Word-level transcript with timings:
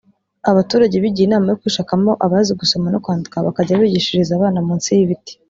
Abaturage 0.51 0.95
bigiriye 1.03 1.27
inama 1.27 1.47
yo 1.49 1.59
kwishakamo 1.61 2.11
abazi 2.25 2.51
gusoma 2.59 2.87
no 2.89 3.01
kwandika 3.03 3.45
bakajya 3.45 3.81
bigishiriza 3.81 4.31
abana 4.35 4.59
munsi 4.67 4.89
y’ibiti 4.97 5.33